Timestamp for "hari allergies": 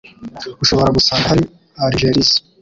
1.31-2.29